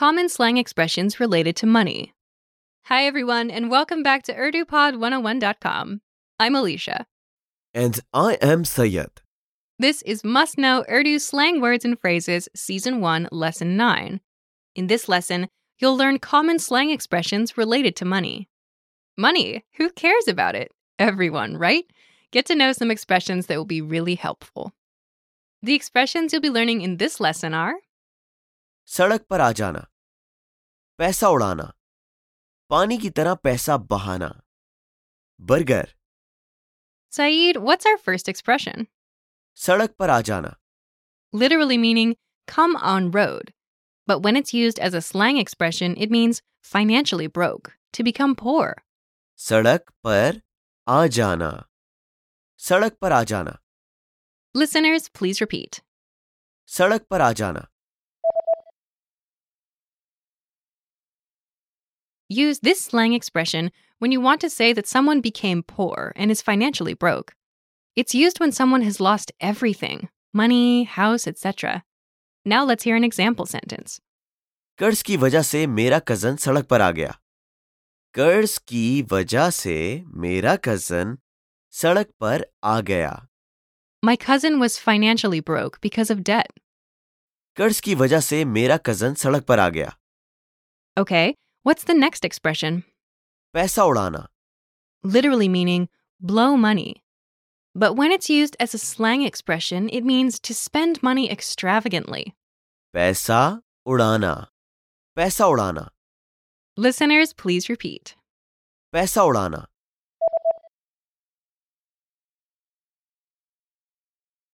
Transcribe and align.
common 0.00 0.30
slang 0.30 0.56
expressions 0.56 1.20
related 1.20 1.54
to 1.54 1.66
money. 1.66 2.14
Hi, 2.84 3.04
everyone, 3.04 3.50
and 3.50 3.70
welcome 3.70 4.02
back 4.02 4.22
to 4.22 4.34
UrduPod101.com. 4.34 6.00
I'm 6.38 6.54
Alicia. 6.54 7.04
And 7.74 8.00
I 8.14 8.38
am 8.40 8.64
Sayed. 8.64 9.20
This 9.78 10.00
is 10.00 10.24
Must 10.24 10.56
Know 10.56 10.86
Urdu 10.90 11.18
Slang 11.18 11.60
Words 11.60 11.84
and 11.84 12.00
Phrases, 12.00 12.48
Season 12.56 13.02
1, 13.02 13.28
Lesson 13.30 13.76
9. 13.76 14.22
In 14.74 14.86
this 14.86 15.06
lesson, 15.06 15.48
you'll 15.78 15.98
learn 15.98 16.18
common 16.18 16.58
slang 16.58 16.88
expressions 16.88 17.58
related 17.58 17.94
to 17.96 18.06
money. 18.06 18.48
Money, 19.18 19.66
who 19.76 19.90
cares 19.90 20.26
about 20.26 20.54
it? 20.54 20.72
Everyone, 20.98 21.58
right? 21.58 21.84
Get 22.30 22.46
to 22.46 22.54
know 22.54 22.72
some 22.72 22.90
expressions 22.90 23.48
that 23.48 23.58
will 23.58 23.66
be 23.66 23.82
really 23.82 24.14
helpful. 24.14 24.72
The 25.62 25.74
expressions 25.74 26.32
you'll 26.32 26.40
be 26.40 26.48
learning 26.48 26.80
in 26.80 26.96
this 26.96 27.20
lesson 27.20 27.52
are 27.52 27.74
Sadak 28.90 29.28
par 29.28 29.40
aa. 29.40 29.89
पैसा 30.99 31.29
उड़ाना 31.29 31.73
पानी 32.69 32.97
की 32.97 33.09
तरह 33.09 33.33
पैसा 33.47 33.77
बहाना 33.93 34.29
burger 35.39 35.93
Saeed, 37.17 37.57
what's 37.65 37.85
our 37.89 37.97
first 38.05 38.27
expression? 38.27 38.85
सड़क 39.55 39.95
पर 39.99 40.09
आ 40.09 40.21
जाना 40.29 40.55
Literally 41.33 41.77
meaning 41.77 42.15
come 42.47 42.75
on 42.75 43.11
road. 43.11 43.53
But 44.07 44.21
when 44.25 44.35
it's 44.35 44.53
used 44.53 44.79
as 44.79 44.93
a 44.93 45.01
slang 45.01 45.37
expression, 45.37 45.95
it 45.97 46.11
means 46.11 46.41
financially 46.61 47.27
broke, 47.27 47.71
to 47.93 48.03
become 48.03 48.35
poor. 48.35 48.73
सड़क 49.37 49.91
पर 50.03 50.41
आ 50.87 51.05
जाना 51.17 51.51
सड़क 52.59 52.97
पर 53.01 53.11
आ 53.11 53.23
जाना 53.23 53.57
Listeners, 54.55 55.09
please 55.19 55.41
repeat. 55.41 55.81
सड़क 56.67 57.05
पर 57.09 57.21
आ 57.21 57.31
जाना 57.33 57.67
Use 62.29 62.59
this 62.59 62.81
slang 62.81 63.13
expression 63.13 63.71
when 63.99 64.11
you 64.11 64.19
want 64.19 64.41
to 64.41 64.49
say 64.49 64.73
that 64.73 64.87
someone 64.87 65.21
became 65.21 65.61
poor 65.63 66.11
and 66.15 66.31
is 66.31 66.41
financially 66.41 66.93
broke. 66.93 67.35
It's 67.95 68.15
used 68.15 68.39
when 68.39 68.51
someone 68.51 68.81
has 68.81 68.99
lost 68.99 69.31
everything 69.39 70.09
money, 70.33 70.83
house, 70.83 71.27
etc. 71.27 71.83
Now 72.45 72.65
let's 72.65 72.83
hear 72.83 72.95
an 72.95 73.03
example 73.03 73.45
sentence. 73.45 73.99
कर्ज 74.79 75.01
की 75.01 75.17
वजह 75.17 75.41
से 75.41 75.65
मेरा 75.67 75.99
cousin 76.07 76.35
सड़क 76.35 76.65
पर 76.69 76.81
आ 76.81 76.91
गया 76.91 77.13
कर्ज 78.15 78.57
की 78.67 79.01
वजह 79.11 79.49
से 79.49 79.75
मेरा 80.23 80.55
कजन 80.65 81.17
सड़क 81.73 82.09
पर 82.21 82.45
आ 82.63 82.79
गया 82.81 83.13
My 84.03 84.15
cousin 84.17 84.59
was 84.59 84.77
financially 84.77 85.39
broke 85.39 85.79
because 85.81 86.11
of 86.15 86.23
debt. 86.23 86.51
कर्ज 87.57 87.79
की 87.79 87.95
वजह 87.95 88.19
से 88.19 88.43
मेरा 88.45 88.77
कजन 88.77 89.13
सड़क 89.23 89.43
पर 89.43 89.59
आ 89.59 89.69
गया 89.69 89.95
Okay, 90.97 91.33
what's 91.63 91.83
the 91.83 91.93
next 91.93 92.25
expression? 92.25 92.83
पैसा 93.53 93.83
उड़ाना 93.83 94.27
Literally 95.03 95.47
meaning 95.49 95.87
blow 96.19 96.55
money. 96.57 97.03
But 97.75 97.93
when 97.95 98.11
it's 98.11 98.29
used 98.29 98.55
as 98.59 98.73
a 98.73 98.77
slang 98.77 99.21
expression, 99.23 99.89
it 99.89 100.03
means 100.03 100.39
to 100.39 100.53
spend 100.53 101.01
money 101.03 101.29
extravagantly. 101.29 102.33
पैसा 102.93 103.61
उड़ाना 103.87 104.33
पैसा 105.17 105.45
उड़ाना 105.45 105.89
Listeners, 106.77 107.33
please 107.33 107.69
repeat. 107.69 108.15
पैसा 108.93 109.23
उड़ाना 109.23 109.65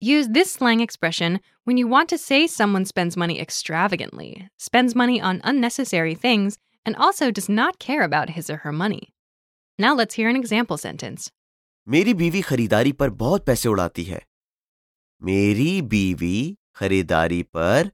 Use 0.00 0.28
this 0.28 0.52
slang 0.52 0.80
expression 0.80 1.40
when 1.64 1.76
you 1.76 1.86
want 1.86 2.08
to 2.08 2.16
say 2.18 2.46
someone 2.46 2.86
spends 2.86 3.16
money 3.18 3.38
extravagantly, 3.38 4.48
spends 4.56 4.94
money 4.94 5.20
on 5.20 5.42
unnecessary 5.44 6.14
things, 6.14 6.58
and 6.86 6.96
also 6.96 7.30
does 7.30 7.48
not 7.48 7.78
care 7.78 8.02
about 8.02 8.30
his 8.30 8.50
or 8.50 8.58
her 8.58 8.72
money. 8.72 9.12
Now 9.78 9.94
let's 9.94 10.14
hear 10.14 10.28
an 10.28 10.36
example 10.36 10.78
sentence. 10.78 11.30
मेरी 11.88 12.14
बीवी 12.14 12.40
खरीदारी 12.42 12.92
पर 12.92 13.10
बहुत 13.10 13.44
पैसे 13.46 13.68
उड़ाती 13.68 14.02
है 14.04 14.20
मेरी 15.22 15.80
बीवी 15.92 16.56
खरीदारी 16.76 17.42
पर 17.42 17.90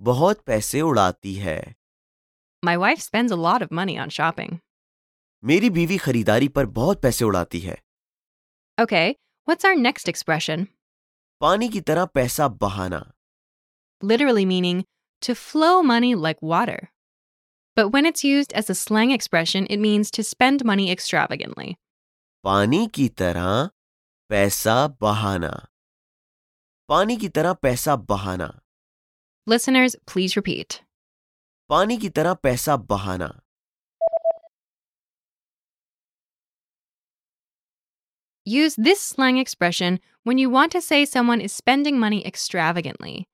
बहुत 0.00 0.40
पैसे 0.46 0.80
उड़ाती 0.80 1.34
है 1.34 1.58
My 2.62 2.76
wife 2.76 3.00
spends 3.00 3.30
a 3.30 3.36
lot 3.36 3.62
of 3.62 3.70
money 3.70 3.96
on 4.04 4.10
shopping. 4.10 4.58
मेरी 5.44 5.70
बीवी 5.70 5.96
खरीदारी 5.98 6.48
पर 6.48 6.66
बहुत 6.78 7.00
पैसे 7.02 7.24
उड़ाती 7.24 7.60
है 7.60 7.76
Okay, 8.80 9.06
what's 9.48 9.64
our 9.64 9.76
next 9.86 10.08
expression? 10.12 10.66
पानी 11.40 11.68
की 11.68 11.80
तरह 11.80 12.04
पैसा 12.04 12.48
बहाना 12.48 13.00
Literally 14.02 14.46
meaning 14.46 14.84
to 15.22 15.34
flow 15.34 15.82
money 15.82 16.14
like 16.26 16.42
water. 16.42 16.80
But 17.76 17.90
when 17.90 18.06
it's 18.06 18.24
used 18.24 18.52
as 18.52 18.68
a 18.68 18.74
slang 18.74 19.10
expression, 19.12 19.66
it 19.70 19.78
means 19.78 20.10
to 20.12 20.24
spend 20.24 20.64
money 20.64 20.90
extravagantly. 20.90 21.76
पानी 22.44 22.86
की 22.94 23.08
तरह 23.20 23.70
पैसा 24.30 24.86
बहाना 25.00 25.50
पानी 26.88 27.16
की 27.16 27.28
तरह 27.28 27.52
पैसा 27.52 27.96
बहाना 27.96 28.50
Listeners, 29.46 29.96
please 30.06 30.36
repeat. 30.36 30.80
पानी 31.68 31.96
की 31.98 32.08
तरह 32.08 32.34
पैसा 32.34 32.76
बहाना 32.76 33.30
Use 38.46 38.76
this 38.76 39.00
slang 39.02 39.36
expression 39.38 40.00
when 40.24 40.38
you 40.38 40.48
want 40.48 40.72
to 40.72 40.80
say 40.80 41.04
someone 41.04 41.40
is 41.40 41.52
spending 41.52 41.98
money 41.98 42.24
extravagantly. 42.26 43.28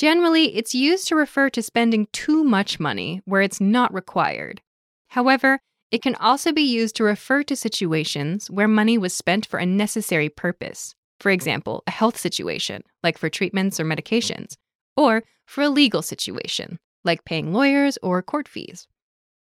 Generally, 0.00 0.56
it's 0.56 0.74
used 0.74 1.08
to 1.08 1.16
refer 1.16 1.48
to 1.50 1.62
spending 1.62 2.06
too 2.12 2.44
much 2.44 2.78
money 2.78 3.22
where 3.24 3.40
it's 3.40 3.60
not 3.60 3.94
required. 3.94 4.60
However, 5.08 5.60
it 5.90 6.02
can 6.02 6.14
also 6.16 6.52
be 6.52 6.62
used 6.62 6.96
to 6.96 7.04
refer 7.04 7.42
to 7.44 7.56
situations 7.56 8.50
where 8.50 8.68
money 8.68 8.98
was 8.98 9.14
spent 9.14 9.46
for 9.46 9.58
a 9.58 9.64
necessary 9.64 10.28
purpose. 10.28 10.94
For 11.20 11.30
example, 11.30 11.82
a 11.86 11.90
health 11.90 12.18
situation, 12.18 12.82
like 13.02 13.16
for 13.16 13.30
treatments 13.30 13.80
or 13.80 13.84
medications, 13.84 14.56
or 14.96 15.22
for 15.46 15.62
a 15.62 15.70
legal 15.70 16.02
situation, 16.02 16.78
like 17.04 17.24
paying 17.24 17.54
lawyers 17.54 17.98
or 18.02 18.20
court 18.20 18.48
fees. 18.48 18.86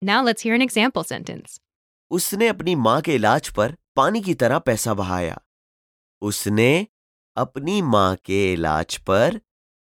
Now 0.02 0.24
let's 0.24 0.42
hear 0.42 0.56
an 0.56 0.62
example 0.62 1.04
sentence. 1.04 1.59
उसने 2.12 2.48
अपनी 2.48 2.76
माँ 2.76 3.02
के 3.02 3.16
इलाज 3.16 3.50
पर 3.50 3.76
पानी 3.96 4.22
की 4.22 4.34
तरह 4.34 4.59
पैसा 4.59 4.94
बहाया 4.94 5.42
उसने 6.22 6.88
अपनी 7.38 7.82
माँ 7.82 8.16
के 8.26 8.54
इलाज 8.54 8.98
पर 8.98 9.40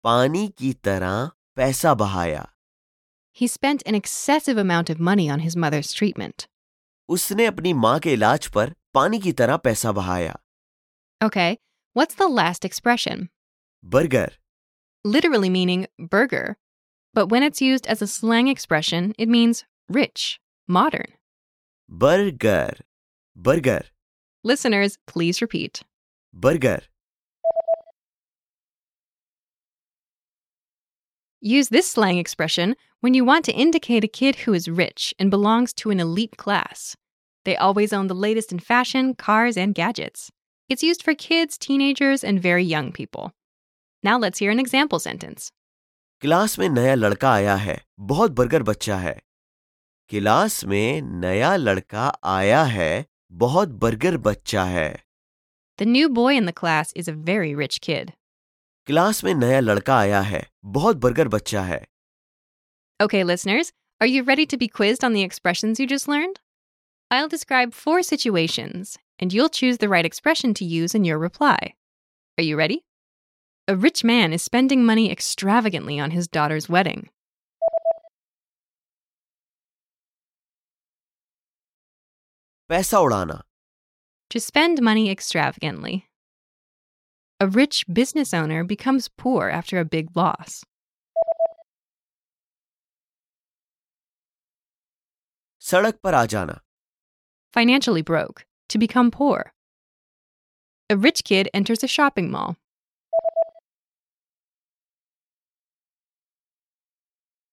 पानी 0.04 0.46
की 0.58 0.72
तरह 0.88 1.30
पैसा 1.56 1.94
बहाया 2.02 2.46
He 3.36 3.46
spent 3.52 3.82
an 3.90 3.94
excessive 3.94 4.58
amount 4.60 4.90
of 4.92 5.00
money 5.08 5.28
on 5.32 5.40
his 5.46 5.56
mother's 5.64 5.92
treatment. 5.92 6.46
उसने 7.08 7.46
अपनी 7.46 7.72
माँ 7.74 7.98
के 8.00 8.12
इलाज 8.12 8.46
पर 8.54 8.72
पानी 8.94 9.18
की 9.20 9.32
तरह 9.40 9.56
पैसा 9.66 9.92
बहाया 9.98 10.36
Okay, 11.20 11.50
what's 11.96 12.16
the 12.22 12.28
last 12.38 12.64
expression? 12.68 13.28
Burger 13.84 14.32
Literally 15.04 15.50
meaning 15.50 15.86
burger. 15.98 16.56
But 17.14 17.28
when 17.32 17.42
it's 17.48 17.62
used 17.62 17.86
as 17.86 18.02
a 18.02 18.06
slang 18.06 18.48
expression, 18.48 19.12
it 19.18 19.28
means 19.28 19.64
rich, 19.98 20.24
modern. 20.68 21.12
Burger 21.90 22.82
burger 23.36 23.84
Listeners, 24.44 24.98
please 25.06 25.40
repeat. 25.42 25.84
Burger 26.34 26.82
Use 31.40 31.68
this 31.68 31.90
slang 31.90 32.18
expression 32.18 32.74
when 33.00 33.14
you 33.14 33.24
want 33.24 33.44
to 33.44 33.52
indicate 33.52 34.04
a 34.04 34.08
kid 34.08 34.36
who 34.36 34.54
is 34.54 34.68
rich 34.68 35.14
and 35.18 35.30
belongs 35.30 35.72
to 35.74 35.90
an 35.90 36.00
elite 36.00 36.36
class. 36.36 36.96
They 37.44 37.56
always 37.56 37.92
own 37.92 38.08
the 38.08 38.14
latest 38.14 38.52
in 38.52 38.58
fashion, 38.58 39.14
cars, 39.14 39.56
and 39.56 39.74
gadgets. 39.74 40.30
It's 40.68 40.82
used 40.82 41.02
for 41.02 41.14
kids, 41.14 41.56
teenagers, 41.56 42.24
and 42.24 42.42
very 42.42 42.64
young 42.64 42.90
people. 42.90 43.32
Now 44.02 44.18
let's 44.18 44.38
hear 44.38 44.50
an 44.50 44.58
example 44.58 44.98
sentence. 44.98 45.52
Class 46.20 46.58
में 46.58 46.68
नया 46.68 46.94
लड़का 46.94 47.32
आया 47.32 47.54
है 47.56 47.80
बहुत 47.98 48.30
burger 48.30 48.62
बच्चा 48.62 48.96
है 48.96 49.20
class 50.08 50.64
में 50.64 51.02
नया 51.02 51.54
लड़का 51.56 52.12
आया 52.24 52.62
है 52.64 53.06
बहुत 53.32 53.68
बर्गर 53.68 54.16
बच्चा 54.16 54.64
है 54.64 54.94
The 55.78 55.86
new 55.86 56.08
boy 56.08 56.34
in 56.36 56.46
the 56.46 56.54
class 56.54 56.92
is 56.96 57.06
a 57.06 57.12
very 57.12 57.54
rich 57.54 57.80
kid. 57.82 58.14
Class 58.90 59.22
में 59.24 59.32
नया 59.34 59.60
लड़का 59.60 59.98
आया 59.98 60.20
है 60.20 60.46
बहुत 60.64 60.96
बर्गर 61.06 61.28
बच्चा 61.28 61.62
है 61.62 61.84
Okay, 63.04 63.22
listeners, 63.24 63.70
are 64.00 64.06
you 64.06 64.22
ready 64.22 64.46
to 64.50 64.56
be 64.60 64.68
quizzed 64.68 65.02
on 65.04 65.12
the 65.12 65.22
expressions 65.22 65.78
you 65.78 65.86
just 65.86 66.08
learned? 66.08 66.38
I'll 67.10 67.28
describe 67.28 67.74
four 67.74 68.02
situations, 68.02 68.96
and 69.18 69.34
you'll 69.34 69.50
choose 69.58 69.78
the 69.82 69.88
right 69.94 70.06
expression 70.10 70.54
to 70.60 70.64
use 70.64 70.94
in 70.94 71.04
your 71.04 71.18
reply. 71.18 71.74
Are 72.38 72.42
you 72.42 72.56
ready? 72.56 72.78
A 73.68 73.76
rich 73.76 74.02
man 74.02 74.32
is 74.32 74.42
spending 74.42 74.84
money 74.84 75.10
extravagantly 75.10 75.98
on 76.00 76.12
his 76.12 76.26
daughter's 76.38 76.68
wedding. 76.68 77.08
पैसा 82.68 82.98
उड़ाना 82.98 83.42
To 84.34 84.40
spend 84.40 84.80
money 84.82 85.08
extravagantly. 85.10 86.04
A 87.40 87.46
rich 87.46 87.84
business 87.92 88.32
owner 88.32 88.64
becomes 88.64 89.08
poor 89.08 89.48
after 89.48 89.78
a 89.78 89.84
big 89.84 90.16
loss. 90.16 90.64
सड़क 95.60 95.98
पर 96.04 96.14
आ 96.14 96.24
जाना 96.26 96.60
Financially 97.56 98.02
broke. 98.02 98.46
To 98.68 98.78
become 98.78 99.10
poor. 99.10 99.52
A 100.90 100.96
rich 100.96 101.24
kid 101.24 101.48
enters 101.54 101.82
a 101.82 101.88
shopping 101.88 102.30
mall. 102.30 102.56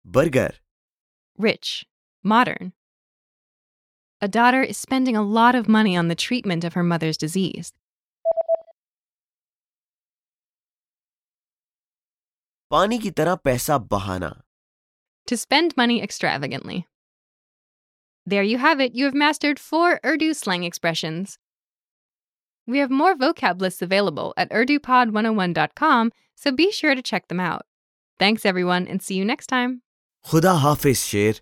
burger 0.08 0.60
Rich. 1.38 1.86
Modern. 2.24 2.74
A 4.22 4.28
daughter 4.28 4.62
is 4.62 4.78
spending 4.78 5.16
a 5.18 5.22
lot 5.22 5.56
of 5.56 5.68
money 5.68 5.98
on 5.98 6.08
the 6.08 6.16
treatment 6.16 6.64
of 6.64 6.74
her 6.74 6.84
mother's 6.84 7.18
disease. 7.18 7.74
पानी 12.72 13.00
की 13.00 13.12
तरह 13.12 13.36
पैसा 13.50 13.78
बहाना 13.94 14.34
To 15.32 15.38
spend 15.38 15.76
money 15.78 16.02
extravagantly. 16.06 16.86
There 18.26 18.44
you 18.44 18.58
have 18.58 18.82
it. 18.86 18.94
You 18.94 19.06
have 19.06 19.14
mastered 19.14 19.60
four 19.60 20.00
Urdu 20.06 20.34
slang 20.34 20.64
expressions. 20.64 21.38
We 22.66 22.80
have 22.80 22.92
more 22.92 23.16
vocab 23.16 23.62
lists 23.62 23.82
available 23.82 24.34
at 24.38 24.50
urdupod101.com, 24.50 26.12
so 26.36 26.52
be 26.52 26.72
sure 26.72 26.96
to 26.96 27.02
check 27.02 27.28
them 27.28 27.40
out. 27.40 27.66
Thanks, 28.20 28.46
everyone, 28.46 28.88
and 28.88 29.02
see 29.02 29.16
you 29.16 29.26
next 29.26 29.48
time. 29.48 29.82
खुदा 30.30 30.52
हाफिज 30.66 30.98
शेर 30.98 31.42